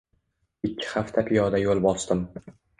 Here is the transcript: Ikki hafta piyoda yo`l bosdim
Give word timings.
Ikki 0.69 0.87
hafta 0.95 1.25
piyoda 1.29 1.63
yo`l 1.67 1.85
bosdim 1.87 2.27